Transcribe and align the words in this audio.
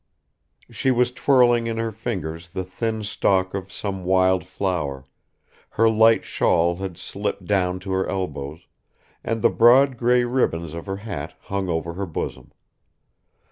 She 0.71 0.89
was 0.89 1.11
twirling 1.11 1.67
in 1.67 1.77
her 1.77 1.91
fingers 1.91 2.49
the 2.49 2.63
thin 2.63 3.03
stalk 3.03 3.53
of 3.53 3.71
some 3.71 4.03
wild 4.03 4.43
flower, 4.45 5.05
her 5.77 5.87
light 5.87 6.25
shawl 6.25 6.77
had 6.77 6.97
slipped 6.97 7.45
down 7.45 7.79
to 7.81 7.91
her 7.91 8.09
elbows, 8.09 8.65
and 9.23 9.43
the 9.43 9.51
broad 9.51 9.97
grey 9.97 10.23
ribbons 10.23 10.73
of 10.73 10.87
her 10.87 10.97
hat 11.05 11.35
hung 11.41 11.69
over 11.69 11.93
her 11.93 12.07
bosom. 12.07 12.51